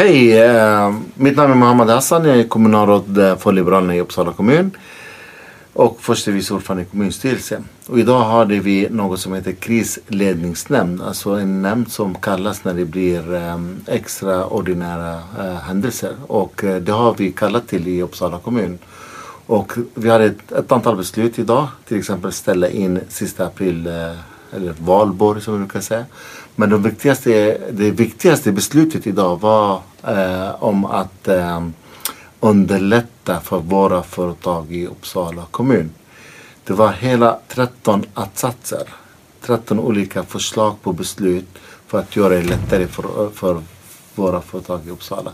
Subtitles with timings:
[0.00, 2.24] Hej, eh, mitt namn är Mohammad Hassan.
[2.24, 4.70] Jag är kommunalråd för Liberalerna i Uppsala kommun
[5.72, 7.64] och förste vice ordförande i kommunstyrelsen.
[7.86, 12.84] Och idag har vi något som heter krisledningsnämnd, alltså en nämnd som kallas när det
[12.84, 16.12] blir eh, extraordinära eh, händelser.
[16.26, 18.78] Och eh, det har vi kallat till i Uppsala kommun.
[19.46, 23.92] Och vi har ett, ett antal beslut idag, till exempel ställa in sista april, eh,
[24.52, 26.04] eller valborg som vi brukar säga.
[26.56, 31.66] Men det viktigaste, det viktigaste beslutet idag var eh, om att eh,
[32.40, 35.90] underlätta för våra företag i Uppsala kommun.
[36.64, 38.82] Det var hela 13 att-satser.
[39.40, 41.46] 13 olika förslag på beslut
[41.86, 43.62] för att göra det lättare för, för
[44.14, 45.32] våra företag i Uppsala.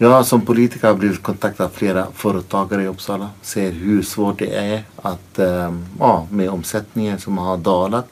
[0.00, 3.30] Jag som politiker har blivit kontaktad av flera företagare i Uppsala.
[3.42, 8.08] Ser hur svårt det är att, eh, ja, med omsättningen som har dalat.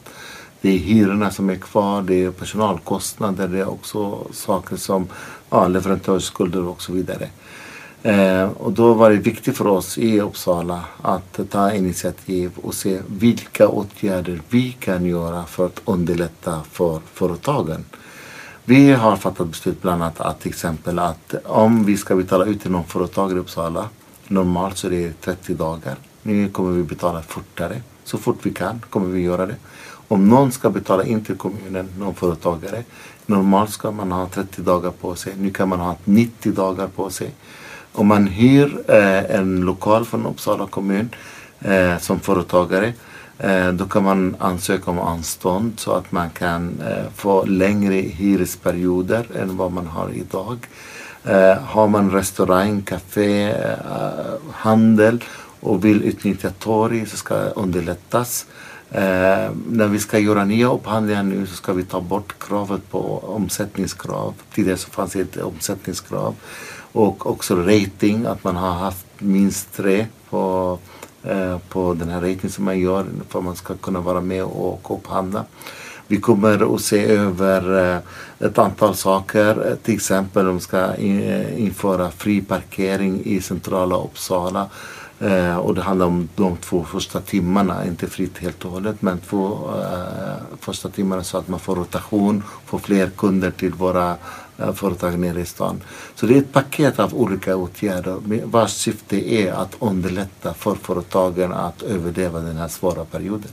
[0.67, 5.07] Det är hyrorna som är kvar, det är personalkostnader, det är också saker som
[5.49, 7.29] ja, leverantörsskulder och så vidare.
[8.03, 12.99] Eh, och då var det viktigt för oss i Uppsala att ta initiativ och se
[13.07, 17.85] vilka åtgärder vi kan göra för att underlätta för företagen.
[18.65, 22.61] Vi har fattat beslut bland annat att till exempel att om vi ska betala ut
[22.61, 23.89] till någon företag i Uppsala,
[24.27, 25.95] normalt så är det 30 dagar.
[26.21, 27.81] Nu kommer vi betala fortare.
[28.03, 29.55] Så fort vi kan kommer vi göra det.
[30.07, 32.83] Om någon ska betala in till kommunen, någon företagare,
[33.25, 35.33] normalt ska man ha 30 dagar på sig.
[35.37, 37.31] Nu kan man ha 90 dagar på sig.
[37.93, 41.09] Om man hyr eh, en lokal från Uppsala kommun
[41.59, 42.93] eh, som företagare
[43.37, 49.25] eh, då kan man ansöka om anstånd så att man kan eh, få längre hyresperioder
[49.35, 50.57] än vad man har idag.
[51.23, 53.77] Eh, har man restaurang, café, eh,
[54.51, 55.23] handel
[55.59, 58.45] och vill utnyttja torg så ska det underlättas.
[58.91, 63.19] Eh, när vi ska göra nya upphandlingar nu så ska vi ta bort kravet på
[63.19, 64.33] omsättningskrav.
[64.53, 66.35] Tidigare så fanns det ett omsättningskrav.
[66.91, 70.77] Och också rating, att man har haft minst tre på,
[71.23, 74.43] eh, på den här rating som man gör för att man ska kunna vara med
[74.43, 75.45] och upphandla.
[76.07, 77.99] Vi kommer att se över eh,
[78.47, 79.77] ett antal saker.
[79.83, 84.69] Till exempel om vi ska in, införa fri parkering i centrala Uppsala.
[85.19, 89.19] Eh, och det handlar om de två första timmarna, inte fritt helt och hållet, men
[89.19, 94.15] två eh, första timmarna så att man får rotation, får fler kunder till våra
[94.57, 95.81] eh, företag nere i stan.
[96.15, 101.53] Så det är ett paket av olika åtgärder vars syfte är att underlätta för företagen
[101.53, 103.51] att överleva den här svåra perioden.